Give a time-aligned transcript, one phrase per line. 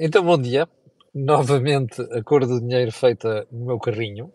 [0.00, 0.68] Então, bom dia.
[1.12, 4.32] Novamente, a cor do dinheiro feita no meu carrinho.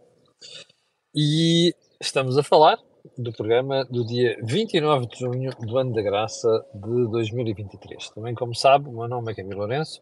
[1.16, 2.78] E estamos a falar
[3.18, 8.10] do programa do dia 29 de junho do ano da graça de 2023.
[8.10, 10.02] Também, como sabe, o meu nome é Camilo Lourenço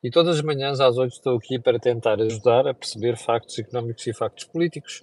[0.00, 4.06] e todas as manhãs às 8 estou aqui para tentar ajudar a perceber factos económicos
[4.06, 5.02] e factos políticos.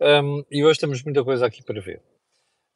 [0.00, 2.00] Um, e hoje temos muita coisa aqui para ver.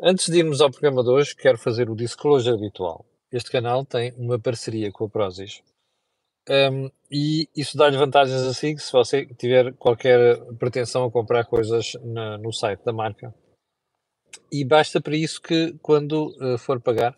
[0.03, 3.07] Antes de irmos ao programa de hoje, quero fazer o disclosure habitual.
[3.31, 5.63] Este canal tem uma parceria com a Prozis
[6.49, 12.39] um, e isso dá-lhe vantagens assim se você tiver qualquer pretensão a comprar coisas na,
[12.39, 13.35] no site da marca.
[14.51, 17.17] E basta para isso que, quando uh, for pagar,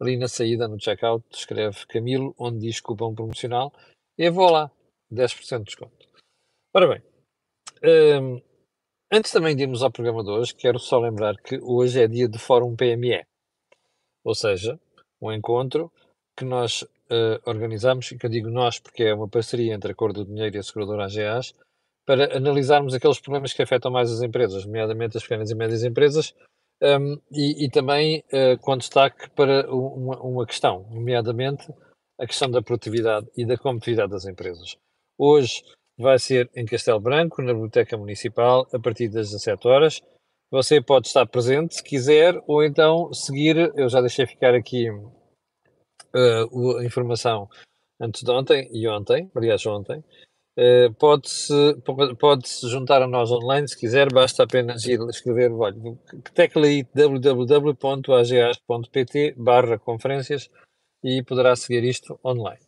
[0.00, 3.72] ali na saída, no checkout, escreve Camilo, onde diz cupom promocional,
[4.18, 4.70] e eu vou lá,
[5.12, 6.06] 10% de desconto.
[6.74, 7.02] Ora bem,
[8.20, 8.42] um,
[9.10, 12.28] antes também de irmos ao programa de hoje, quero só lembrar que hoje é dia
[12.28, 13.24] de Fórum PME,
[14.22, 14.78] ou seja,
[15.20, 15.90] um encontro
[16.36, 19.94] que nós uh, organizamos, e que eu digo nós porque é uma parceria entre a
[19.94, 21.54] Cor do Dinheiro e a seguradora AGAs,
[22.06, 26.34] para analisarmos aqueles problemas que afetam mais as empresas, nomeadamente as pequenas e médias empresas,
[26.82, 31.66] um, e, e, também uh, com destaque para uma, uma, questão, nomeadamente
[32.20, 34.76] a questão da produtividade e da competitividade das empresas.
[35.18, 35.62] Hoje
[35.98, 40.00] vai ser em Castelo Branco, na Biblioteca Municipal, a partir das 17 horas.
[40.50, 44.86] Você pode estar presente se quiser, ou então seguir, eu já deixei ficar aqui
[46.14, 47.48] uh, a informação
[48.00, 50.04] antes de ontem e ontem, aliás ontem,
[50.58, 51.52] uh, pode-se
[52.18, 55.76] pode -se juntar a nós online se quiser, basta apenas ir escrever, olha,
[56.34, 57.84] tecla aí www.agas.pt
[59.36, 60.50] barra conferências
[61.02, 62.66] e poderá seguir isto online.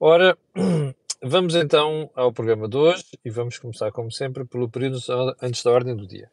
[0.00, 0.36] Ora,
[1.22, 4.98] vamos então ao programa de hoje e vamos começar, como sempre, pelo período
[5.40, 6.30] antes da ordem do dia.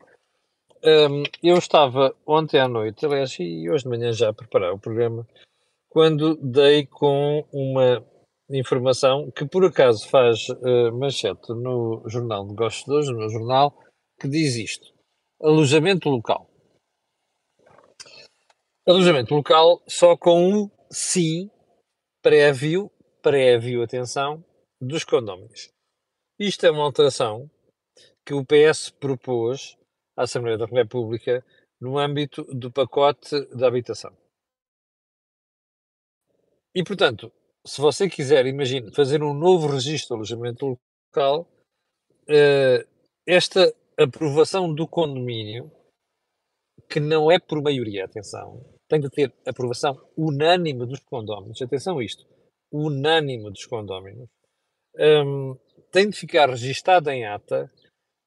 [0.84, 4.80] Um, eu estava ontem à noite, aliás, e hoje de manhã já a preparar o
[4.80, 5.28] programa
[5.92, 8.04] quando dei com uma
[8.50, 13.78] informação que por acaso faz uh, manchete no Jornal Negócios de hoje, no meu jornal,
[14.20, 14.88] que diz isto:
[15.42, 16.50] alojamento local.
[18.88, 21.52] Alojamento local só com o sim
[22.22, 22.90] prévio,
[23.22, 24.44] prévio, atenção,
[24.80, 25.70] dos condóminos.
[26.40, 27.52] Isto é uma alteração
[28.26, 29.78] que o PS propôs
[30.16, 31.46] à Assembleia da República
[31.82, 34.21] no âmbito do pacote da habitação.
[36.74, 37.32] E, portanto,
[37.66, 40.78] se você quiser, imagine, fazer um novo registro de alojamento
[41.10, 41.48] local,
[42.24, 42.88] uh,
[43.28, 45.72] esta aprovação do condomínio,
[46.90, 52.04] que não é por maioria, atenção, tem de ter aprovação unânime dos condóminos, atenção a
[52.04, 52.26] isto,
[52.72, 54.30] unânime dos condóminos,
[54.98, 55.56] um,
[55.92, 57.72] tem de ficar registada em ata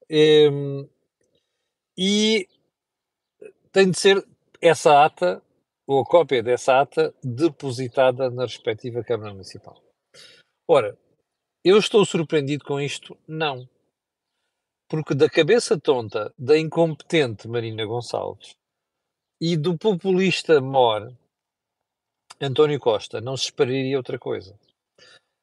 [0.09, 0.89] um,
[1.97, 2.47] e
[3.71, 4.25] tem de ser
[4.61, 5.41] essa ata
[5.87, 9.81] ou a cópia dessa ata depositada na respectiva Câmara Municipal.
[10.67, 10.97] Ora,
[11.63, 13.17] eu estou surpreendido com isto?
[13.27, 13.67] Não.
[14.89, 18.55] Porque da cabeça tonta da incompetente Marina Gonçalves
[19.41, 21.11] e do populista mor
[22.39, 24.57] António Costa não se esperaria outra coisa.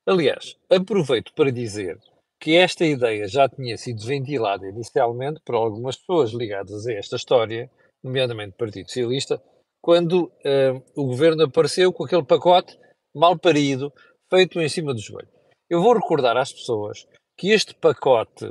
[0.06, 1.98] Aliás, aproveito para dizer
[2.40, 7.70] que esta ideia já tinha sido ventilada inicialmente por algumas pessoas ligadas a esta história,
[8.02, 9.40] nomeadamente o Partido Socialista,
[9.82, 12.78] quando uh, o governo apareceu com aquele pacote
[13.12, 13.92] mal parido,
[14.30, 15.28] feito em cima do joelho.
[15.68, 17.06] Eu vou recordar às pessoas
[17.36, 18.46] que este pacote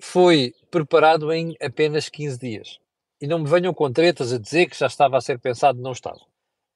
[0.00, 2.78] foi preparado em apenas 15 dias.
[3.20, 5.92] E não me venham com tretas a dizer que já estava a ser pensado, não
[5.92, 6.20] estava.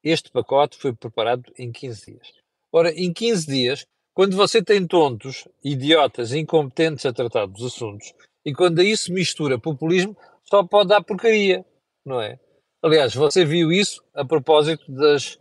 [0.04, 2.32] Este pacote foi preparado em 15 dias.
[2.70, 8.12] Ora, em 15 dias, quando você tem tontos, idiotas, incompetentes a tratar dos assuntos,
[8.44, 11.64] e quando a isso mistura populismo, só pode dar porcaria,
[12.04, 12.38] não é?
[12.86, 15.40] Aliás, você viu isso a propósito das,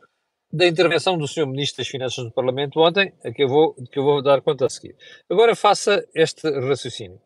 [0.51, 1.45] da intervenção do Sr.
[1.45, 4.65] Ministro das Finanças do Parlamento ontem, a que eu vou, que eu vou dar conta
[4.65, 4.95] a seguir.
[5.29, 7.21] Agora faça este raciocínio.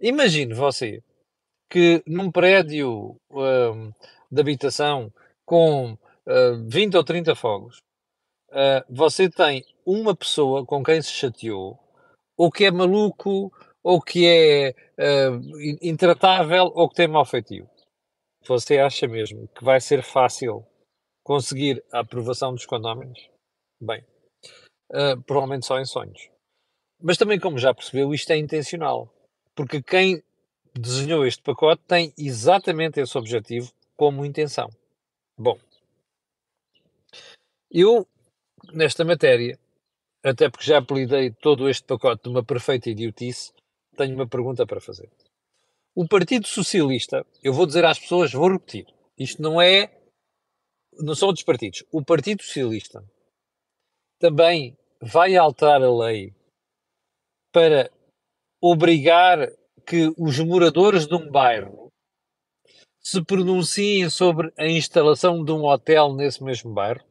[0.00, 1.02] Imagine você
[1.68, 3.92] que num prédio um,
[4.30, 5.12] de habitação
[5.44, 7.78] com uh, hum, 20 ou 30 fogos,
[8.50, 11.80] uh, você tem uma pessoa com quem se chateou,
[12.36, 13.52] ou que é maluco,
[13.82, 17.68] ou que é uh, intratável, ou que tem mau feitio.
[18.46, 20.66] Você acha mesmo que vai ser fácil
[21.22, 23.30] conseguir a aprovação dos condóminos?
[23.80, 24.04] Bem,
[24.90, 26.28] uh, provavelmente só em sonhos.
[27.00, 29.12] Mas também, como já percebeu, isto é intencional.
[29.54, 30.22] Porque quem
[30.74, 34.70] desenhou este pacote tem exatamente esse objetivo como intenção.
[35.36, 35.58] Bom,
[37.70, 38.06] eu,
[38.72, 39.58] nesta matéria,
[40.22, 43.52] até porque já apelidei todo este pacote de uma perfeita idiotice,
[43.96, 45.10] tenho uma pergunta para fazer.
[45.94, 48.86] O Partido Socialista, eu vou dizer às pessoas, vou repetir,
[49.18, 49.92] isto não é,
[50.94, 51.84] não são outros partidos.
[51.92, 53.04] O Partido Socialista
[54.18, 56.34] também vai alterar a lei
[57.52, 57.90] para
[58.60, 59.48] obrigar
[59.86, 61.88] que os moradores de um bairro
[63.02, 67.04] se pronunciem sobre a instalação de um hotel nesse mesmo bairro?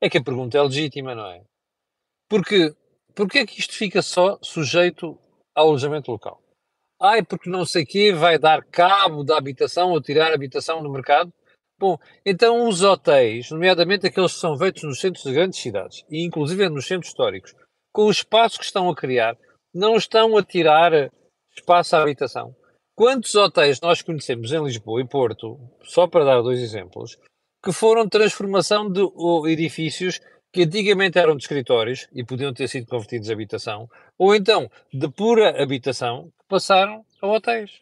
[0.00, 1.44] É que a pergunta é legítima, não é?
[2.28, 2.74] Porque
[3.14, 5.18] porque é que isto fica só sujeito
[5.54, 6.42] ao alojamento local?
[7.04, 10.88] Ai, porque não sei quê vai dar cabo da habitação ou tirar a habitação do
[10.88, 11.32] mercado?
[11.76, 16.24] Bom, então os hotéis, nomeadamente aqueles que são feitos nos centros de grandes cidades, e
[16.24, 17.56] inclusive nos centros históricos,
[17.92, 19.36] com o espaço que estão a criar,
[19.74, 21.10] não estão a tirar
[21.56, 22.54] espaço à habitação.
[22.94, 27.18] Quantos hotéis nós conhecemos em Lisboa e Porto, só para dar dois exemplos,
[27.64, 29.02] que foram transformação de
[29.50, 30.20] edifícios
[30.52, 33.88] que antigamente eram de escritórios e podiam ter sido convertidos em habitação,
[34.18, 37.80] ou então de pura habitação, passaram a hotéis?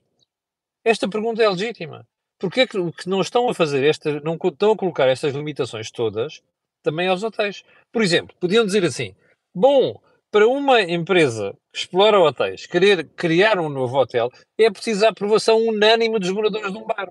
[0.85, 2.07] Esta pergunta é legítima.
[2.39, 6.41] Porquê que, que não estão a fazer esta, não estão a colocar estas limitações todas
[6.81, 7.65] também aos hotéis?
[7.91, 9.13] Por exemplo, podiam dizer assim:
[9.53, 10.01] bom,
[10.31, 15.59] para uma empresa que explora hotéis querer criar um novo hotel, é preciso a aprovação
[15.59, 17.11] unânime dos moradores de um bar.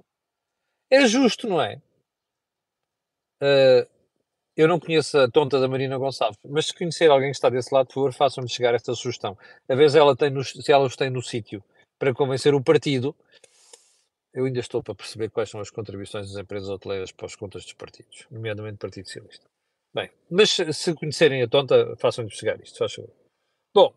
[0.89, 1.81] É justo, não é?
[3.44, 3.88] Uh,
[4.61, 7.73] eu não conheço a tonta da Marina Gonçalves, mas se conhecer alguém que está desse
[7.73, 9.38] lado, por favor, façam-me chegar esta sugestão.
[9.69, 11.63] A vez ela tem no, se ela os tem no sítio
[11.97, 13.15] para convencer o partido
[14.33, 17.63] eu ainda estou para perceber quais são as contribuições das empresas hoteleiras para as contas
[17.63, 19.45] dos partidos, nomeadamente o Partido Socialista.
[19.94, 23.11] Bem, mas se conhecerem a tonta, façam-lhe chegar isto, faz favor.
[23.73, 23.94] Bom,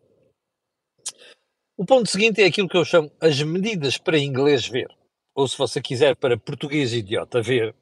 [1.77, 4.87] o ponto seguinte é aquilo que eu chamo as medidas para inglês ver,
[5.35, 7.75] ou se você quiser para português idiota ver,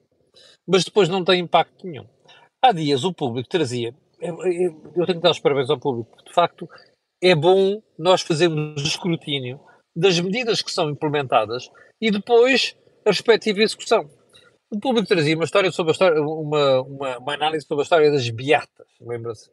[0.68, 2.08] mas depois não tem impacto nenhum.
[2.64, 6.34] Há dias o público trazia, eu tenho que dar os parabéns ao público, porque de
[6.34, 6.70] facto
[7.22, 9.60] é bom nós fazermos escrutínio
[9.96, 11.70] das medidas que são implementadas
[12.00, 12.76] e depois
[13.06, 14.10] a respectiva execução.
[14.72, 18.12] O público trazia uma história sobre a história, uma, uma, uma análise sobre a história
[18.12, 19.50] das beatas, lembra-se?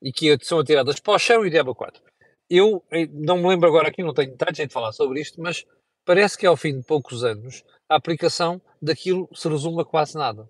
[0.00, 2.02] E que são atiradas para o chão e diabo 4.
[2.48, 5.40] Eu eh, não me lembro agora aqui, não tenho tanto jeito de falar sobre isto,
[5.40, 5.66] mas
[6.04, 10.48] parece que ao fim de poucos anos a aplicação daquilo se resume a quase nada.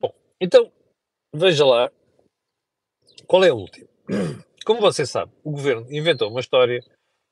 [0.00, 0.72] Bom, então
[1.36, 1.90] veja lá
[3.26, 3.88] qual é o último.
[4.64, 6.80] Como você sabe, o governo inventou uma história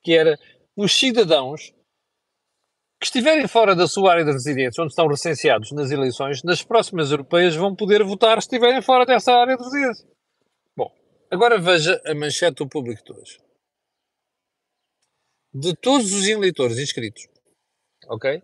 [0.02, 0.38] que era
[0.76, 1.72] os cidadãos
[3.00, 7.10] que estiverem fora da sua área de residência, onde estão recenseados nas eleições, nas próximas
[7.10, 10.08] europeias vão poder votar se estiverem fora dessa área de residência.
[10.76, 10.92] Bom,
[11.30, 13.40] agora veja a manchete do público de hoje.
[15.52, 17.26] De todos os eleitores inscritos,
[18.08, 18.42] ok?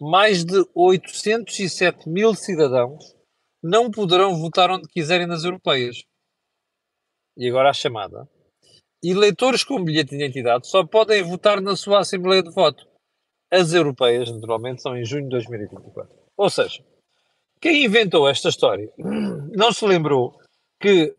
[0.00, 3.14] Mais de 807 mil cidadãos
[3.62, 6.02] não poderão votar onde quiserem nas europeias.
[7.36, 8.28] E agora a chamada
[9.02, 12.86] eleitores com bilhete de identidade só podem votar na sua Assembleia de Voto.
[13.50, 16.14] As europeias, naturalmente, são em junho de 2024.
[16.36, 16.84] Ou seja,
[17.60, 20.38] quem inventou esta história não se lembrou
[20.80, 21.14] que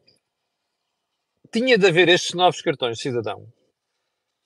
[1.52, 3.42] tinha de haver estes novos cartões de cidadão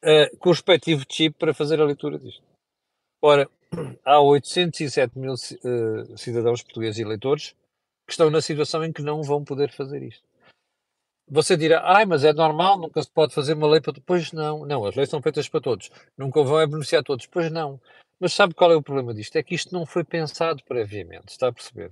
[0.03, 2.43] uh, com o respectivo chip para fazer a leitura disto.
[3.21, 3.49] Ora,
[4.03, 7.55] há 807 mil uh, cidadãos portugueses eleitores
[8.05, 10.23] que estão na situação em que não vão poder fazer isto.
[11.27, 14.03] Você dirá, ai, mas é normal, nunca se pode fazer uma lei para todos.
[14.05, 17.25] Pois não, não, as leis são feitas para todos, nunca vão é beneficiar todos.
[17.25, 17.81] Pois não.
[18.19, 19.35] Mas sabe qual é o problema disto?
[19.35, 21.91] É que isto não foi pensado previamente, está a perceber?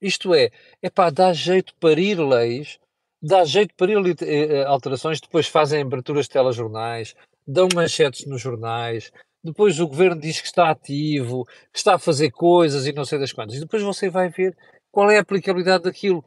[0.00, 0.50] Isto é,
[0.80, 2.78] é pá, dá jeito para ir leis,
[3.22, 7.14] dá jeito para ir eh, eh, alterações, depois fazem aberturas de telejornais,
[7.46, 9.12] dão manchetes nos jornais,
[9.44, 13.18] depois o governo diz que está ativo, que está a fazer coisas e não sei
[13.18, 13.56] das quantas.
[13.56, 14.56] E depois você vai ver
[14.92, 16.24] qual é a aplicabilidade daquilo.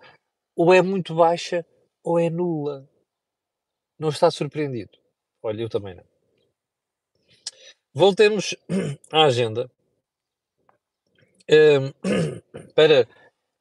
[0.55, 1.65] Ou é muito baixa
[2.03, 2.89] ou é nula.
[3.97, 4.97] Não está surpreendido?
[5.41, 6.03] Olha, eu também não.
[7.93, 8.55] Voltemos
[9.11, 9.71] à agenda
[11.49, 11.91] um,
[12.75, 13.07] para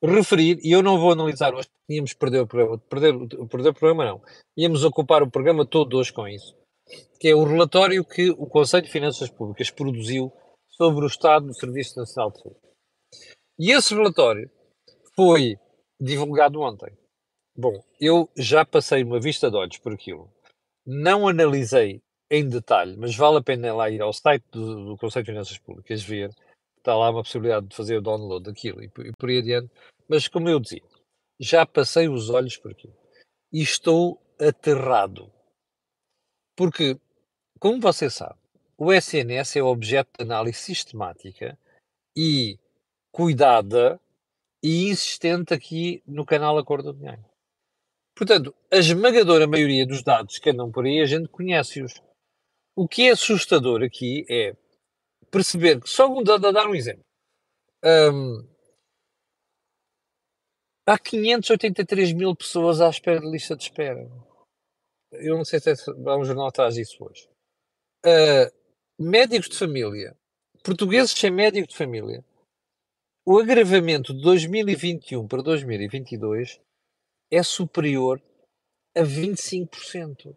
[0.02, 3.14] referir, e eu não vou analisar hoje, íamos perder o programa, perder,
[3.48, 4.22] perder o programa não,
[4.56, 6.56] íamos ocupar o programa todo hoje com isso,
[7.20, 10.32] que é o relatório que o Conselho de Finanças Públicas produziu
[10.68, 12.60] sobre o estado do Serviço Nacional de Saúde.
[13.58, 14.50] E esse relatório
[15.16, 15.56] foi
[16.00, 16.96] divulgado ontem.
[17.56, 20.32] Bom, eu já passei uma vista de olhos por aquilo.
[20.84, 25.24] Não analisei em detalhe, mas vale a pena lá ir ao site do, do Conselho
[25.24, 26.30] de Finanças Públicas ver.
[26.78, 29.70] Está lá uma possibilidade de fazer o download daquilo e, e por aí adiante.
[30.08, 30.82] Mas, como eu dizia,
[31.38, 32.94] já passei os olhos por aquilo.
[33.52, 35.32] E estou aterrado.
[36.56, 36.98] Porque,
[37.58, 38.38] como você sabe,
[38.76, 41.58] o SNS é objeto de análise sistemática
[42.16, 42.58] e
[43.12, 44.00] cuidada
[44.64, 47.22] e insistente aqui no canal Acordo do Dinheiro.
[48.16, 51.92] Portanto, a esmagadora maioria dos dados que andam por aí a gente conhece-os.
[52.74, 54.56] O que é assustador aqui é
[55.30, 57.04] perceber que, só um, dar um exemplo,
[57.84, 58.48] um,
[60.86, 64.06] Há 583 mil pessoas à espera de lista de espera.
[65.12, 67.26] Eu não sei se é, um jornal traz isso hoje.
[68.04, 68.52] Uh,
[68.98, 70.14] médicos de família,
[70.62, 72.22] portugueses sem médico de família,
[73.26, 76.60] o agravamento de 2021 para 2022
[77.30, 78.22] é superior
[78.94, 80.36] a 25%.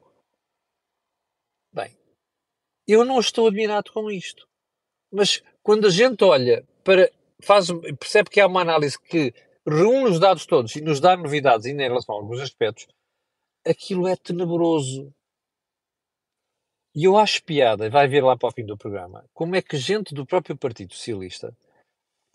[1.74, 1.98] Bem,
[2.88, 4.48] eu não estou admirado com isto.
[5.12, 7.12] Mas quando a gente olha para.
[7.44, 7.68] Faz,
[8.00, 9.32] percebe que há uma análise que
[9.68, 12.88] reúne os dados todos e nos dá novidades ainda em relação a alguns aspectos,
[13.64, 15.14] aquilo é tenebroso.
[16.96, 19.78] E eu acho piada, vai ver lá para o fim do programa, como é que
[19.78, 21.56] gente do próprio Partido Socialista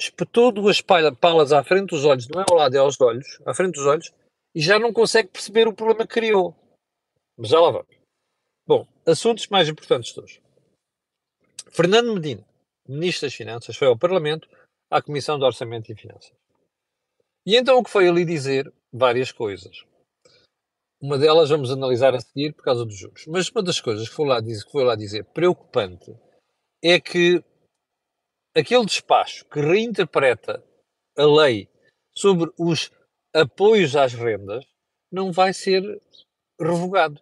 [0.04, 3.54] espetou duas palas à frente dos olhos, não é ao lado, é aos olhos, à
[3.54, 4.12] frente dos olhos,
[4.54, 6.54] e já não consegue perceber o problema que criou.
[7.36, 7.96] Mas já lá vamos.
[8.66, 10.42] Bom, assuntos mais importantes de hoje.
[11.70, 12.46] Fernando Medina,
[12.86, 14.48] Ministro das Finanças, foi ao Parlamento,
[14.90, 16.32] à Comissão de Orçamento e Finanças.
[17.46, 18.72] E então o que foi ali dizer?
[18.92, 19.84] Várias coisas.
[21.00, 23.24] Uma delas vamos analisar a seguir por causa dos juros.
[23.26, 26.14] Mas uma das coisas que foi lá dizer, que foi lá dizer preocupante
[26.84, 27.42] é que
[28.54, 30.62] aquele despacho que reinterpreta
[31.16, 31.68] a lei
[32.16, 32.90] sobre os
[33.34, 34.64] apoios às rendas
[35.10, 35.82] não vai ser
[36.60, 37.20] revogado.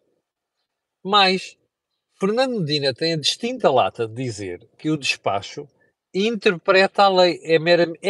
[1.05, 1.57] Mas
[2.19, 5.67] Fernando Medina tem a distinta lata de dizer que o despacho
[6.15, 7.57] interpreta a lei, é,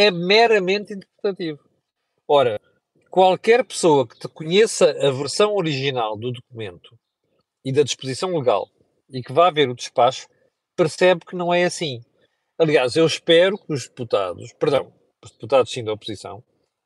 [0.07, 1.61] é meramente interpretativo.
[2.27, 2.61] Ora,
[3.11, 6.99] qualquer pessoa que te conheça a versão original do documento
[7.65, 8.69] e da disposição legal
[9.09, 10.29] e que vá ver o despacho,
[10.77, 12.01] percebe que não é assim.
[12.61, 14.93] Aliás, eu espero que os deputados, perdão,
[15.25, 16.45] os deputados sim da oposição,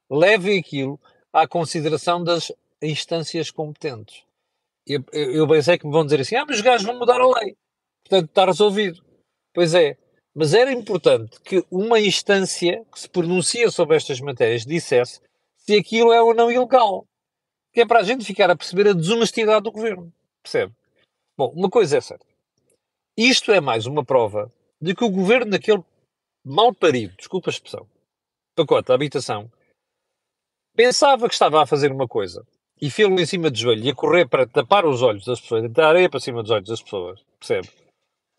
[0.08, 1.00] levem aquilo
[1.32, 4.22] à consideração das instâncias competentes.
[4.86, 7.26] Eu, eu pensei que me vão dizer assim: ah, mas os gajos vão mudar a
[7.26, 7.56] lei.
[8.04, 9.04] Portanto, está resolvido.
[9.52, 9.96] Pois é.
[10.32, 15.20] Mas era importante que uma instância que se pronuncia sobre estas matérias dissesse
[15.56, 17.04] se aquilo é ou não ilegal.
[17.72, 20.12] Que é para a gente ficar a perceber a desonestidade do governo.
[20.40, 20.72] Percebe?
[21.36, 22.26] Bom, uma coisa é certa.
[23.16, 24.52] Isto é mais uma prova
[24.84, 25.82] de que o governo daquele
[26.44, 27.88] mal parido, desculpa a expressão,
[28.54, 29.50] pacote da habitação,
[30.76, 32.46] pensava que estava a fazer uma coisa
[32.80, 35.62] e fê-lo em cima de joelho e a correr para tapar os olhos das pessoas,
[35.62, 37.70] deitar areia para cima dos olhos das pessoas, percebe?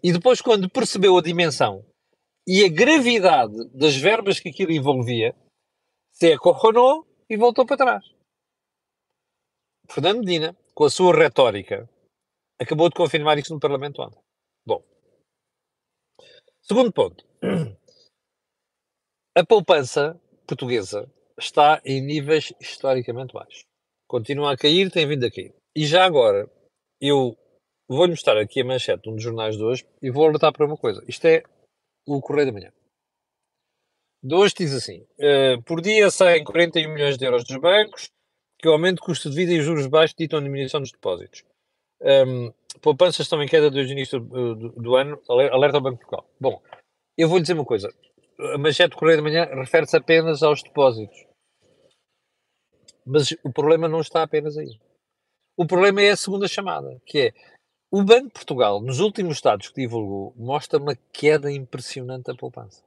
[0.04, 1.84] E depois, quando percebeu a dimensão
[2.48, 5.36] e a gravidade das verbas que aquilo envolvia,
[6.12, 8.06] se acorronou e voltou para trás.
[9.90, 11.90] Fernando Medina, com a sua retórica,
[12.60, 14.20] acabou de confirmar isso no Parlamento ontem.
[14.64, 14.84] Bom.
[16.68, 17.24] Segundo ponto.
[19.38, 21.08] A poupança portuguesa
[21.40, 23.66] está em níveis historicamente baixos.
[24.08, 25.54] Continua a cair, tem vindo a cair.
[25.76, 26.50] E já agora,
[27.00, 27.38] eu
[27.88, 30.66] vou-lhe mostrar aqui a manchete de um dos jornais de hoje e vou alertar para
[30.66, 31.06] uma coisa.
[31.08, 31.44] Isto é
[32.08, 32.74] o Correio da Manhã.
[34.24, 38.10] De hoje diz assim: uh, por dia saem 41 milhões de euros dos bancos,
[38.58, 41.44] que o aumento de custo de vida e juros baixos ditam a diminuição dos depósitos.
[42.06, 45.98] Um, poupanças estão em queda desde o início do, do, do ano, alerta ao Banco
[45.98, 46.30] de Portugal.
[46.40, 46.62] Bom,
[47.18, 47.92] eu vou lhe dizer uma coisa:
[48.54, 51.26] a manchete do Correio da Manhã refere-se apenas aos depósitos.
[53.06, 54.80] Mas o problema não está apenas aí.
[55.58, 57.34] O problema é a segunda chamada, que é
[57.92, 62.84] o Banco de Portugal, nos últimos dados que divulgou, mostra uma queda impressionante da poupança.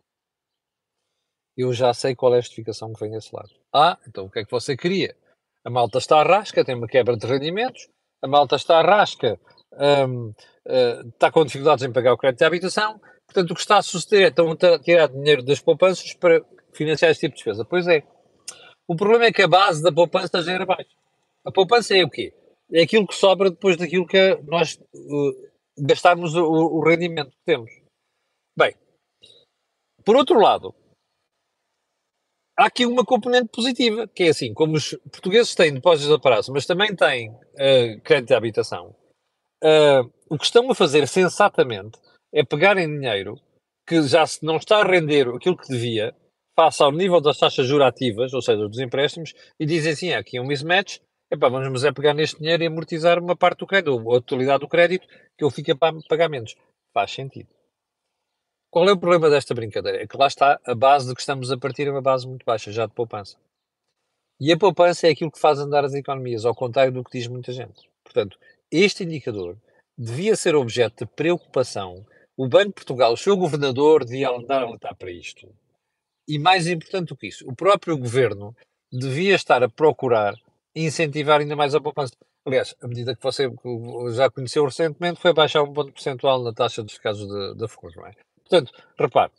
[1.56, 3.50] Eu já sei qual é a justificação que vem desse lado.
[3.74, 5.16] Ah, então o que é que você queria?
[5.64, 7.88] A malta está à rasca, tem uma quebra de rendimentos,
[8.22, 9.38] a malta está à rasca,
[9.72, 10.34] um, uh,
[10.66, 13.82] eh, está com dificuldades em pagar o crédito de habitação, portanto o que está a
[13.82, 17.64] suceder é estão a tirar dinheiro das poupanças para financiar esse tipo de despesa.
[17.64, 18.02] Pois é,
[18.86, 20.90] o problema é que a base da poupança já era baixa.
[21.44, 22.34] A poupança é o quê?
[22.72, 25.48] É aquilo que sobra depois daquilo que nós uh,
[25.78, 27.70] gastarmos o, o rendimento que temos.
[28.56, 28.74] Bem,
[30.04, 30.74] por outro lado,
[32.58, 36.52] há aqui uma componente positiva, que é assim, como os portugueses têm depósitos de prazo,
[36.52, 38.94] mas também têm uh, crédito de habitação,
[39.62, 41.98] uh, o que estão a fazer sensatamente
[42.34, 43.40] é pegarem dinheiro
[43.86, 46.14] que já se não está a render aquilo que devia
[46.54, 50.38] passa ao nível das taxas jurativas, ou seja, dos empréstimos, e dizem assim, ah, aqui
[50.38, 50.98] é um mismatch,
[51.30, 54.58] epá, vamos é pegar neste dinheiro e amortizar uma parte do crédito, ou a totalidade
[54.58, 56.56] do crédito, que eu fico a pagar menos.
[56.92, 57.48] Faz sentido.
[58.70, 60.02] Qual é o problema desta brincadeira?
[60.02, 62.44] É que lá está, a base de que estamos a partir é uma base muito
[62.44, 63.36] baixa, já de poupança.
[64.38, 67.26] E a poupança é aquilo que faz andar as economias, ao contrário do que diz
[67.26, 67.88] muita gente.
[68.04, 68.38] Portanto,
[68.70, 69.56] este indicador
[69.96, 72.06] devia ser objeto de preocupação.
[72.36, 75.48] O Banco de Portugal, o seu governador, devia andar a lutar para isto.
[76.28, 78.54] E mais importante do que isso, o próprio governo
[78.92, 80.34] devia estar a procurar
[80.74, 82.12] incentivar ainda mais a poupança.
[82.46, 83.50] Aliás, a medida que você
[84.14, 88.06] já conheceu recentemente foi baixar um ponto percentual na taxa dos casos de furos, não
[88.06, 88.12] é?
[88.48, 89.32] Portanto, repare,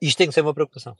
[0.00, 0.96] isto tem que ser uma preocupação.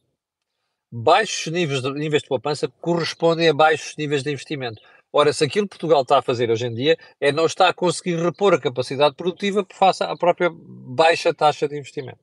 [0.90, 4.80] baixos níveis de, níveis de poupança correspondem a baixos níveis de investimento.
[5.12, 7.74] Ora, se aquilo que Portugal está a fazer hoje em dia é não está a
[7.74, 12.18] conseguir repor a capacidade produtiva por face à própria baixa taxa de investimento.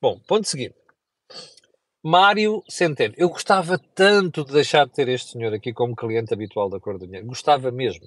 [0.00, 0.74] Bom, ponto seguinte.
[2.04, 3.14] Mário Centeno.
[3.16, 6.98] Eu gostava tanto de deixar de ter este senhor aqui como cliente habitual da Cor
[6.98, 7.26] do Dinheiro.
[7.26, 8.06] Gostava mesmo.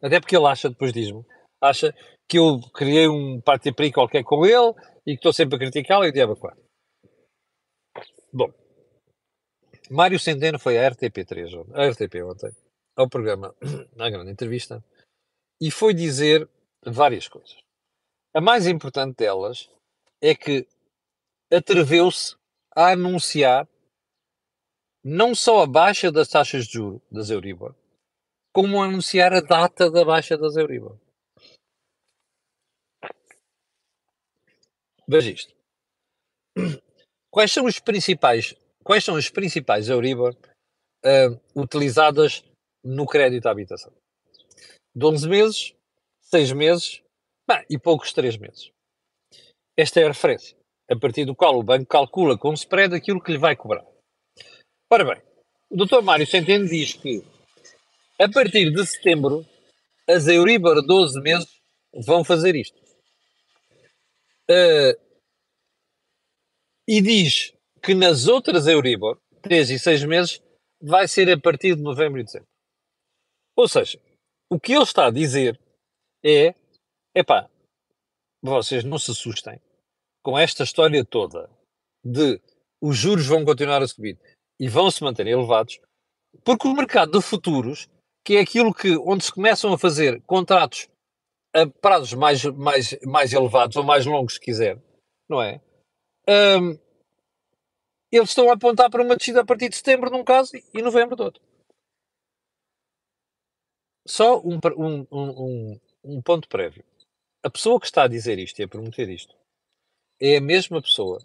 [0.00, 1.24] Até porque ele acha, depois diz-me,
[1.60, 1.92] acha
[2.28, 4.72] que eu criei um party qualquer com ele
[5.06, 6.64] e que estou sempre a criticá-lo e o diabo quatro.
[8.32, 8.52] Bom,
[9.90, 12.50] Mário Centeno foi à RTP3, a RTP ontem,
[12.96, 13.54] ao programa,
[13.94, 14.82] na grande entrevista,
[15.60, 16.48] e foi dizer
[16.84, 17.56] várias coisas.
[18.34, 19.68] A mais importante delas
[20.20, 20.66] é que
[21.52, 22.34] atreveu-se
[22.74, 23.68] a anunciar
[25.04, 27.74] não só a baixa das taxas de juros das Euribor,
[28.52, 30.98] como a anunciar a data da baixa das Euribor.
[35.08, 35.54] Veja isto.
[37.30, 38.54] Quais são os principais,
[38.84, 40.36] quais são as principais Euribor
[41.04, 42.44] uh, utilizadas
[42.84, 43.92] no crédito à habitação?
[44.94, 45.74] De 11 meses,
[46.20, 47.02] 6 meses
[47.46, 48.70] bah, e poucos 3 meses.
[49.76, 50.56] Esta é a referência
[50.90, 53.84] a partir do qual o banco calcula com spread aquilo que lhe vai cobrar.
[54.90, 55.22] Ora bem,
[55.70, 56.02] o Dr.
[56.02, 57.24] Mário Centeno diz que
[58.20, 59.46] a partir de setembro
[60.06, 61.48] as Euribor 12 meses
[62.04, 62.81] vão fazer isto.
[64.50, 65.00] Uh,
[66.88, 70.42] e diz que nas outras Euribor, 3 e 6 meses,
[70.80, 72.48] vai ser a partir de novembro e dezembro.
[73.56, 74.00] Ou seja,
[74.50, 75.58] o que ele está a dizer
[76.24, 76.54] é:
[77.14, 77.48] epá,
[78.42, 79.60] vocês não se assustem,
[80.22, 81.48] com esta história toda
[82.04, 82.40] de
[82.80, 84.18] os juros vão continuar a subir
[84.58, 85.80] e vão se manter elevados,
[86.44, 87.88] porque o mercado de futuros,
[88.24, 90.88] que é aquilo que onde se começam a fazer contratos
[91.54, 94.80] a prazos mais, mais, mais elevados ou mais longos, se quiser,
[95.28, 95.60] não é?
[96.28, 96.78] Um,
[98.10, 101.16] eles estão a apontar para uma descida a partir de setembro num caso e novembro
[101.16, 101.42] do outro.
[104.06, 106.84] Só um, um, um, um ponto prévio.
[107.42, 109.34] A pessoa que está a dizer isto e a prometer isto
[110.20, 111.18] é a mesma pessoa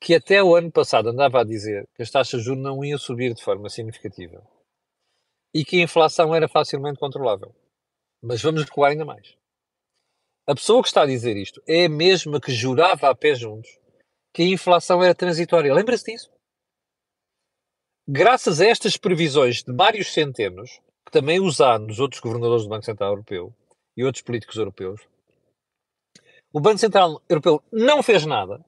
[0.00, 2.98] que até o ano passado andava a dizer que as taxas de juros não iam
[2.98, 4.46] subir de forma significativa
[5.54, 7.54] e que a inflação era facilmente controlável.
[8.24, 9.36] Mas vamos recuar ainda mais.
[10.46, 13.68] A pessoa que está a dizer isto é a mesma que jurava a pé juntos
[14.32, 15.72] que a inflação era transitória.
[15.74, 16.32] Lembra-se disso?
[18.08, 22.84] Graças a estas previsões de vários centenos, que também usaram nos outros governadores do Banco
[22.84, 23.54] Central Europeu
[23.96, 25.02] e outros políticos europeus,
[26.52, 28.64] o Banco Central Europeu não fez nada,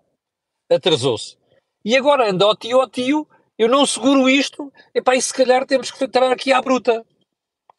[0.70, 1.36] atrasou-se,
[1.84, 3.26] e agora anda ao tio, ao tio,
[3.58, 7.04] eu não seguro isto, epá, e se calhar temos que entrar aqui à bruta,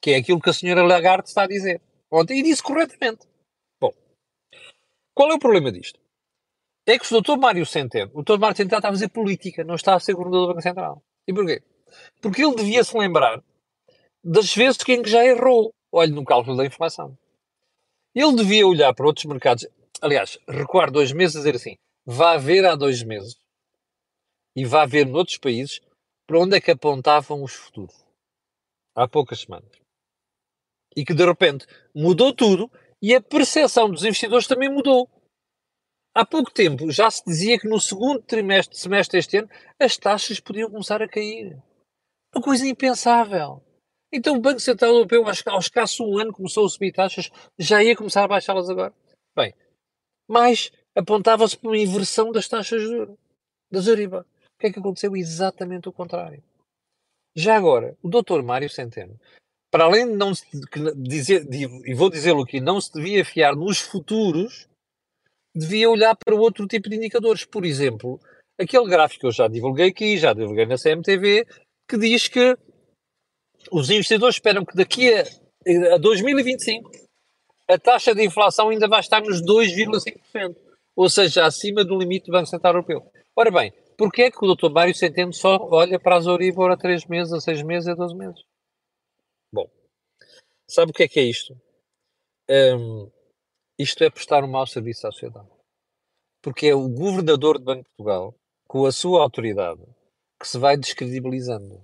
[0.02, 1.82] que é aquilo que a senhora Lagarde está a dizer
[2.12, 3.28] ontem, e disse corretamente.
[3.80, 3.94] Bom,
[5.14, 6.00] qual é o problema disto?
[6.86, 7.38] É que o Dr.
[7.38, 8.40] Mário Centeno, o Dr.
[8.40, 11.04] Mário Centeno está a fazer política, não está a ser governador do Banco Central.
[11.28, 11.62] E porquê?
[12.22, 13.44] Porque ele devia se lembrar
[14.24, 17.18] das vezes que já errou, olhe no cálculo da inflação.
[18.16, 19.68] Ele devia olhar para outros mercados
[20.02, 23.38] aliás, recuar dois meses a dizer assim, vá haver há dois meses
[24.56, 25.82] e vá ver noutros países
[26.26, 28.06] para onde é que apontavam os futuros.
[28.96, 29.72] Há poucas semanas.
[30.98, 35.08] E que de repente mudou tudo e a percepção dos investidores também mudou.
[36.16, 40.40] Há pouco tempo já se dizia que no segundo trimestre, semestre deste ano, as taxas
[40.40, 41.62] podiam começar a cair.
[42.34, 43.64] Uma coisa impensável.
[44.12, 47.30] Então o Banco Central Europeu, ao escasso um ano, começou a subir taxas,
[47.60, 48.94] já ia começar a baixá-las agora.
[49.36, 49.54] Bem,
[50.28, 53.18] mas apontava-se para uma inversão das taxas de juros,
[53.72, 54.22] das Euribor.
[54.22, 55.16] O que é que aconteceu?
[55.16, 56.44] Exatamente o contrário.
[57.36, 58.42] Já agora, o Dr.
[58.42, 59.20] Mário Centeno,
[59.78, 60.44] para além de não se
[60.96, 64.68] dizer, e vou dizê-lo aqui, não se devia fiar nos futuros,
[65.56, 67.46] devia olhar para outro tipo de indicadores.
[67.46, 68.20] Por exemplo,
[68.60, 71.46] aquele gráfico que eu já divulguei aqui, já divulguei na CMTV,
[71.88, 72.58] que diz que
[73.72, 76.90] os investidores esperam que daqui a, a 2025
[77.70, 80.56] a taxa de inflação ainda vai estar nos 2,5%,
[80.96, 83.06] ou seja, acima do limite do Banco Central Europeu.
[83.36, 84.72] Ora bem, porquê é que o Dr.
[84.72, 88.16] Mário Centeno só olha para as Euribor a 3 meses, a 6 meses a 12
[88.16, 88.47] meses?
[90.70, 91.60] Sabe o que é que é isto?
[92.50, 93.10] Um,
[93.80, 95.48] isto é prestar um mau serviço à sociedade.
[96.42, 98.36] Porque é o governador do Banco de Portugal,
[98.68, 99.82] com a sua autoridade,
[100.40, 101.82] que se vai descredibilizando.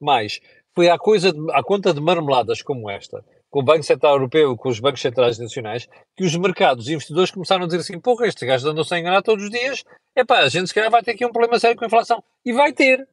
[0.00, 0.40] Mas
[0.74, 4.56] foi à, coisa de, à conta de marmeladas como esta, com o Banco Central Europeu,
[4.56, 8.26] com os bancos centrais nacionais, que os mercados e investidores começaram a dizer assim: porra,
[8.26, 11.02] este gajo andou sem enganar todos os dias, é pá, a gente se calhar vai
[11.02, 12.22] ter aqui um problema sério com a inflação.
[12.44, 13.08] E vai ter.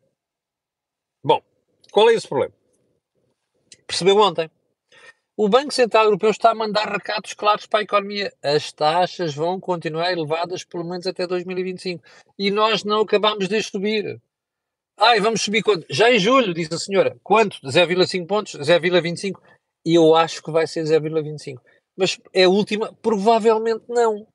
[1.23, 1.41] Bom,
[1.91, 2.53] qual é esse problema?
[3.88, 4.49] Percebeu ontem.
[5.35, 8.31] O Banco Central Europeu está a mandar recados claros para a economia.
[8.43, 12.03] As taxas vão continuar elevadas pelo menos até 2025.
[12.37, 14.21] E nós não acabamos de subir.
[14.95, 15.87] Ai, vamos subir quanto?
[15.89, 17.17] Já em julho, diz a senhora.
[17.23, 17.59] Quanto?
[17.65, 18.53] 0,5 pontos?
[18.53, 19.41] 0,25?
[19.83, 21.59] E eu acho que vai ser 0,25.
[21.97, 22.93] Mas é a última?
[23.01, 24.27] Provavelmente não.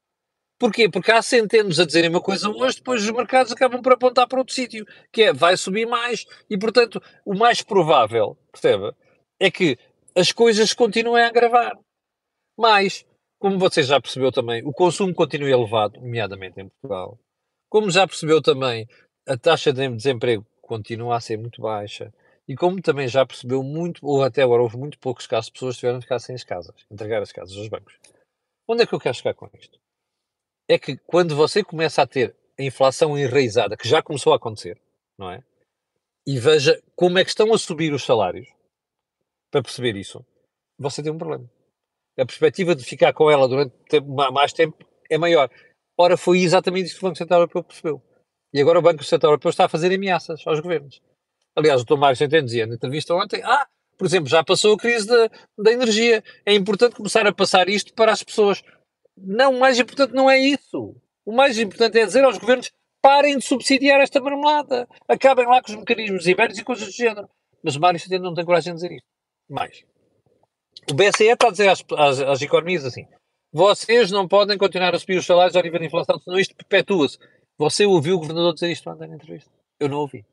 [0.59, 0.89] Porquê?
[0.89, 4.41] Porque há centenas a dizerem uma coisa hoje, depois os mercados acabam por apontar para
[4.41, 8.93] outro sítio, que é vai subir mais, e portanto o mais provável, percebe,
[9.39, 9.79] é que
[10.19, 11.79] as coisas continuem a agravar.
[12.59, 13.07] Mas,
[13.39, 17.19] como você já percebeu também, o consumo continua elevado, nomeadamente em Portugal.
[17.71, 18.89] Como já percebeu também,
[19.27, 22.13] a taxa de desemprego continua a ser muito baixa.
[22.49, 25.77] E como também já percebeu muito, ou até agora houve muito poucos casos de pessoas
[25.77, 27.97] que tiveram de ficar sem as casas, entregar as casas aos bancos.
[28.67, 29.79] Onde é que eu quero chegar com isto?
[30.69, 34.81] É que quando você começa a ter a inflação enraizada, que já começou a acontecer,
[35.17, 35.45] não é?
[36.27, 38.49] E veja como é que estão a subir os salários,
[39.51, 40.25] para perceber isso,
[40.79, 41.49] você tem um problema.
[42.19, 43.73] A perspectiva de ficar com ela durante
[44.33, 44.77] mais tempo
[45.09, 45.51] é maior.
[45.97, 48.03] Ora, foi exatamente isso que o Banco Central Europeu percebeu.
[48.53, 51.01] E agora o Banco Central Europeu está a fazer ameaças aos governos.
[51.55, 51.97] Aliás, o.
[51.97, 55.73] Mário Centeno dizia na entrevista ontem, ah, por exemplo, já passou a crise da, da
[55.73, 58.63] energia, é importante começar a passar isto para as pessoas.
[59.17, 60.95] Não, o mais importante não é isso.
[61.27, 62.71] O mais importante é dizer aos governos,
[63.03, 67.29] parem de subsidiar esta marmelada, acabem lá com os mecanismos ibéricos e coisas do género.
[67.63, 69.18] Mas o Mário Centeno não tem coragem de dizer isto.
[69.49, 69.85] Mais.
[70.91, 73.07] O BCE está a dizer às, às, às economias assim,
[73.53, 77.19] vocês não podem continuar a subir os salários ao nível da inflação, senão isto perpetua-se.
[77.57, 79.51] Você ouviu o governador dizer isto ontem na entrevista?
[79.81, 80.25] Eu não ouvi.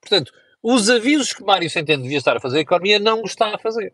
[0.00, 0.32] Portanto,
[0.62, 3.92] os avisos que Mário Centeno devia estar a fazer, a economia não está a fazer.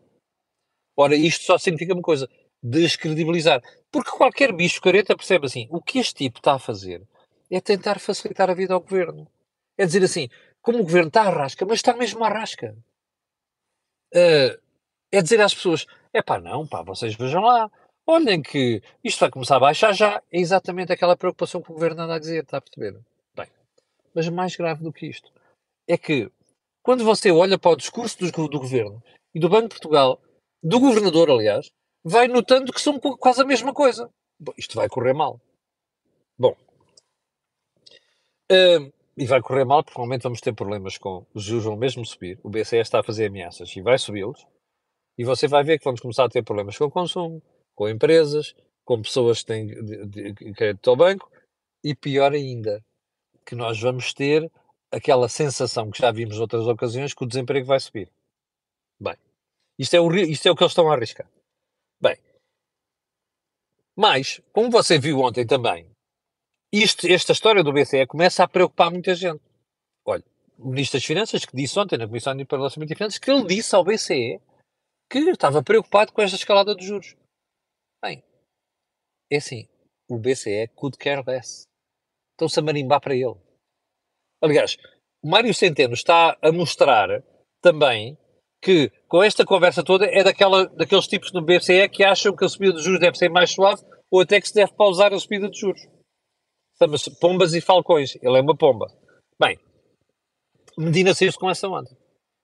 [0.95, 2.29] Ora, isto só significa uma coisa:
[2.61, 3.61] descredibilizar.
[3.91, 7.01] Porque qualquer bicho careta percebe assim: o que este tipo está a fazer
[7.49, 9.27] é tentar facilitar a vida ao governo.
[9.77, 10.29] É dizer assim:
[10.61, 12.75] como o governo está à rasca, mas está mesmo à rasca.
[14.13, 14.61] Uh,
[15.11, 17.69] é dizer às pessoas: é pá, não, pá, vocês vejam lá,
[18.05, 20.21] olhem que isto vai começar a baixar já.
[20.31, 22.99] É exatamente aquela preocupação que o governo anda a dizer, está a perceber?
[23.35, 23.47] Bem,
[24.13, 25.31] mas mais grave do que isto
[25.87, 26.31] é que
[26.81, 29.01] quando você olha para o discurso do, do governo
[29.33, 30.21] e do Banco de Portugal,
[30.61, 31.71] do governador, aliás,
[32.03, 34.09] vai notando que são quase a mesma coisa.
[34.39, 35.39] Bom, isto vai correr mal.
[36.37, 36.55] Bom.
[38.51, 42.05] Uh, e vai correr mal porque provavelmente vamos ter problemas com os juros vão mesmo
[42.05, 42.39] subir.
[42.43, 44.45] O BCE está a fazer ameaças e vai subi-los.
[45.17, 47.41] E você vai ver que vamos começar a ter problemas com o consumo,
[47.75, 51.31] com empresas, com pessoas que têm crédito ao banco
[51.83, 52.83] e pior ainda,
[53.45, 54.51] que nós vamos ter
[54.91, 58.11] aquela sensação que já vimos outras ocasiões que o desemprego vai subir.
[58.99, 59.15] Bem,
[59.77, 61.29] isto é o, isto é o que eles estão a arriscar.
[62.01, 62.17] Bem,
[63.95, 65.87] mas, como você viu ontem também,
[66.73, 69.41] isto, esta história do BCE começa a preocupar muita gente.
[70.03, 70.23] Olha,
[70.57, 73.45] o Ministro das Finanças que disse ontem na Comissão de Parlamento de Finanças que ele
[73.45, 74.41] disse ao BCE
[75.07, 77.15] que estava preocupado com esta escalada de juros.
[78.03, 78.23] Bem,
[79.31, 79.67] é assim,
[80.09, 81.67] o BCE could care less.
[82.31, 83.35] Estão-se a marimbar para ele.
[84.41, 84.75] Aliás,
[85.23, 87.23] o Mário Centeno está a mostrar
[87.61, 88.17] também
[88.59, 92.49] que, com esta conversa toda, é daquela, daqueles tipos no BCE que acham que a
[92.49, 95.47] subida de juros deve ser mais suave ou até que se deve pausar a subida
[95.49, 95.92] de juros.
[96.83, 98.17] Chama-se Pombas e Falcões.
[98.21, 98.87] Ele é uma pomba.
[99.39, 99.57] Bem,
[100.77, 101.89] Medina saiu-se com essa onda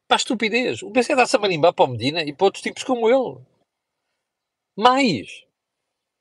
[0.08, 0.82] para a estupidez.
[0.82, 3.46] O PC dá-se a marimbar para o Medina e para outros tipos como ele.
[4.78, 5.46] Mais,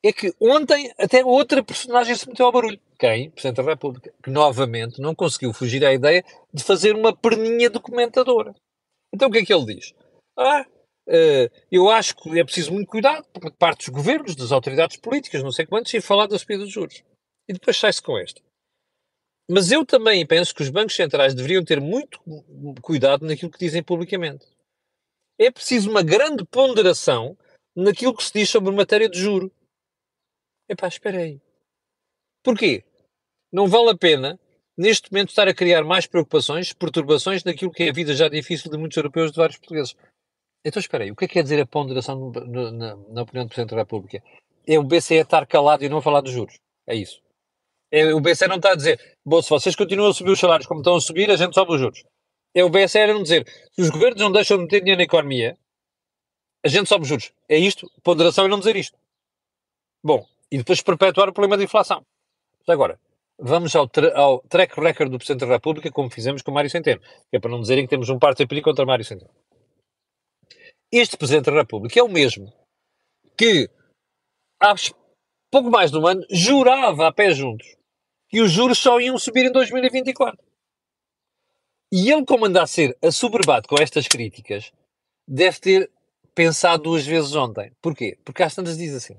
[0.04, 2.80] é que ontem até outra personagem se meteu ao barulho.
[2.98, 3.30] Quem?
[3.30, 4.12] Presidente da República.
[4.20, 8.52] Que novamente não conseguiu fugir à ideia de fazer uma perninha documentadora.
[9.14, 9.94] Então o que é que ele diz?
[10.36, 10.66] Ah,
[11.08, 15.40] uh, eu acho que é preciso muito cuidado por parte dos governos, das autoridades políticas,
[15.40, 17.04] não sei quantos, e falar da subida dos juros.
[17.48, 18.42] E depois sai-se com esta.
[19.50, 22.20] Mas eu também penso que os bancos centrais deveriam ter muito
[22.82, 24.46] cuidado naquilo que dizem publicamente.
[25.38, 27.36] É preciso uma grande ponderação
[27.74, 29.50] naquilo que se diz sobre matéria de juro.
[30.68, 31.40] Epá, espera aí.
[32.42, 32.84] Porquê?
[33.50, 34.38] Não vale a pena,
[34.76, 38.70] neste momento, estar a criar mais preocupações, perturbações naquilo que é a vida já difícil
[38.70, 39.96] de muitos europeus, de vários portugueses.
[40.62, 41.10] Então, espera aí.
[41.10, 43.70] O que é que quer dizer a ponderação no, no, na, na opinião do Presidente
[43.70, 44.22] da República?
[44.66, 46.58] É o BCE estar calado e não falar dos juros.
[46.86, 47.22] É isso.
[47.90, 50.66] É, o BCE não está a dizer, bom, se vocês continuam a subir os salários
[50.66, 52.04] como estão a subir, a gente sobe os juros.
[52.54, 55.56] É o BCE não dizer, se os governos não deixam de meter dinheiro na economia,
[56.64, 57.32] a gente sobe os juros.
[57.48, 58.98] É isto, ponderação é não dizer isto.
[60.04, 62.04] Bom, e depois perpetuar o problema da inflação.
[62.66, 63.00] Agora,
[63.38, 67.00] vamos ao, ao track record do Presidente da República, como fizemos com Mário Centeno,
[67.32, 69.30] é para não dizerem que temos um parte a contra Mário Centeno.
[70.92, 72.52] Este Presidente da República é o mesmo
[73.36, 73.70] que
[74.60, 74.74] há
[75.50, 77.77] pouco mais de um ano jurava a pé juntos
[78.28, 80.38] que os juros só iam subir em 2024.
[81.90, 84.70] E ele, como anda a ser assoberbado com estas críticas,
[85.26, 85.90] deve ter
[86.34, 87.72] pensado duas vezes ontem.
[87.80, 88.18] Porquê?
[88.24, 89.18] Porque às tantas diz assim: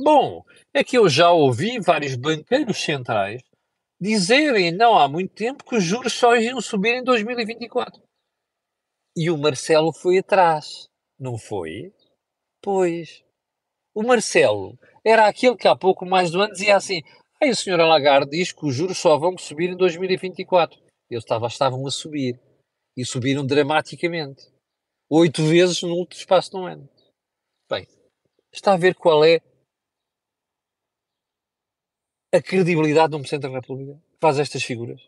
[0.00, 3.42] Bom, é que eu já ouvi vários banqueiros centrais
[4.00, 8.00] dizerem não há muito tempo que os juros só iam subir em 2024.
[9.16, 11.92] E o Marcelo foi atrás, não foi?
[12.62, 13.24] Pois.
[13.92, 17.02] O Marcelo era aquele que há pouco mais do ano dizia assim:
[17.40, 20.78] Aí a senhora Lagarde diz que os juros só vão subir em 2024.
[21.10, 22.40] Eles estavam, a subir.
[22.96, 24.50] E subiram dramaticamente.
[25.08, 26.88] Oito vezes no espaço de um ano.
[27.70, 27.86] Bem,
[28.52, 29.40] está a ver qual é
[32.34, 35.00] a credibilidade do Presidente da República que faz estas figuras?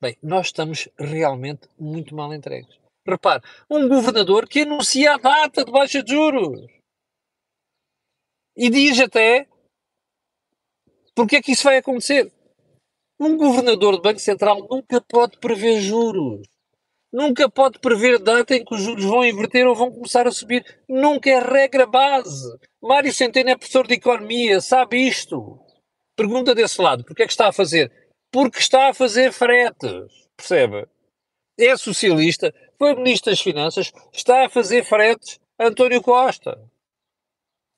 [0.00, 2.78] Bem, nós estamos realmente muito mal entregues.
[3.06, 6.70] Repare, um governador que anuncia a data de baixa de juros
[8.56, 9.48] e diz até
[11.14, 12.30] porque é que isso vai acontecer.
[13.18, 16.46] Um governador do Banco Central nunca pode prever juros.
[17.12, 20.64] Nunca pode prever data em que os juros vão inverter ou vão começar a subir.
[20.88, 22.58] Nunca é regra base.
[22.82, 25.60] Mário Centeno é professor de economia, sabe isto.
[26.16, 27.90] Pergunta desse lado, porque é que está a fazer?
[28.32, 30.88] Porque está a fazer fretes, percebe?
[31.56, 36.60] É socialista, foi ministro das Finanças, está a fazer fretes António Costa.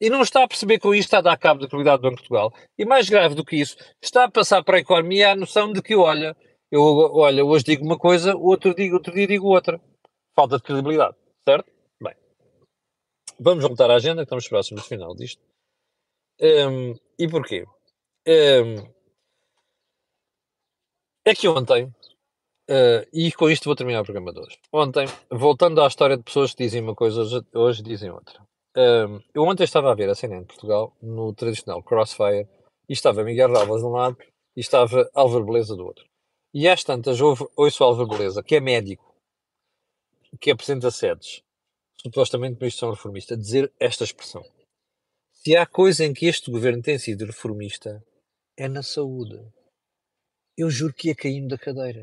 [0.00, 2.16] E não está a perceber que isto está a dar cabo da qualidade do Banco
[2.16, 2.52] de Portugal.
[2.76, 5.80] E mais grave do que isso, está a passar para a economia a noção de
[5.80, 6.36] que, olha,
[6.70, 9.80] eu olha, hoje digo uma coisa, outro, digo, outro dia digo outra.
[10.34, 11.16] Falta de credibilidade,
[11.48, 11.72] certo?
[12.02, 12.14] Bem,
[13.40, 15.40] vamos voltar à agenda, que estamos próximos do final disto.
[16.40, 17.64] Um, e porquê?
[18.28, 18.96] Um,
[21.24, 24.58] é que ontem, uh, e com isto vou terminar o programa de hoje.
[24.70, 28.46] Ontem, voltando à história de pessoas que dizem uma coisa, hoje, hoje dizem outra.
[28.76, 32.46] Um, eu ontem estava a ver a cena em Portugal, no tradicional Crossfire,
[32.86, 34.18] e estava Miguel Ravas de um lado
[34.54, 36.04] e estava Álvaro Beleza do outro.
[36.52, 39.16] E às tantas, houve, ouço Álvaro Beleza, que é médico,
[40.38, 41.42] que apresenta sedes,
[42.02, 44.44] supostamente Ministro Reformista, dizer esta expressão.
[45.32, 48.04] Se há coisa em que este governo tem sido reformista,
[48.58, 49.38] é na saúde.
[50.54, 52.02] Eu juro que ia caindo da cadeira.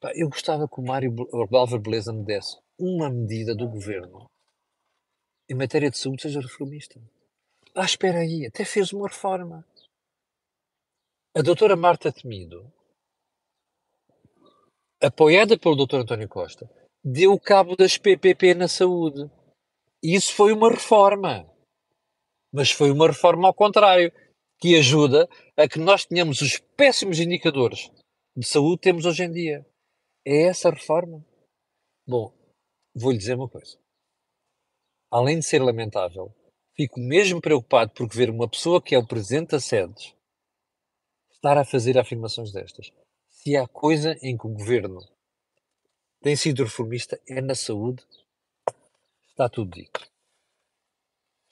[0.00, 1.14] Pá, eu gostava que o Mário
[1.52, 4.30] Álvaro Beleza me desse uma medida do governo
[5.48, 7.00] em matéria de saúde seja reformista.
[7.74, 9.66] Ah, espera aí, até fez uma reforma.
[11.36, 12.72] A doutora Marta Temido,
[15.02, 16.68] apoiada pelo doutor António Costa,
[17.04, 19.30] deu cabo das PPP na saúde.
[20.02, 21.48] E isso foi uma reforma.
[22.52, 24.12] Mas foi uma reforma ao contrário
[24.58, 27.90] que ajuda a que nós tenhamos os péssimos indicadores
[28.36, 29.66] de saúde que temos hoje em dia.
[30.24, 31.24] É essa a reforma?
[32.08, 32.32] Bom,
[32.94, 33.78] vou-lhe dizer uma coisa.
[35.10, 36.34] Além de ser lamentável,
[36.74, 40.16] fico mesmo preocupado por ver uma pessoa que é o presidente da SEDES
[41.32, 42.90] estar a fazer afirmações destas.
[43.30, 44.98] Se há coisa em que o governo
[46.20, 48.02] tem sido reformista é na saúde,
[49.28, 50.00] está tudo dito.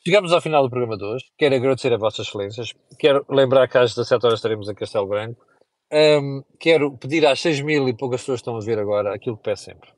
[0.05, 1.27] Chegamos ao final do programa de hoje.
[1.39, 2.75] Quero agradecer a Vossas Excelências.
[2.99, 5.47] Quero lembrar que às 17 horas estaremos em Castelo Branco.
[5.93, 9.37] Um, quero pedir às 6 mil e poucas pessoas que estão a ver agora aquilo
[9.37, 9.91] que peço sempre.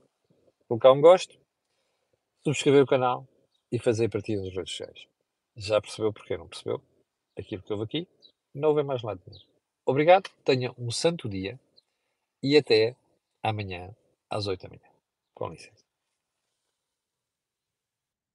[0.68, 1.38] Colocar um gosto,
[2.44, 3.26] subscrever o canal
[3.76, 5.06] e fazer partida nas redes sociais.
[5.54, 6.82] Já percebeu porque não percebeu?
[7.38, 8.08] Aquilo que houve aqui,
[8.54, 9.20] não houve mais nenhum.
[9.84, 11.60] Obrigado, tenha um santo dia
[12.42, 12.96] e até
[13.42, 13.94] amanhã
[14.30, 14.90] às 8 da manhã.
[15.34, 15.85] Com licença.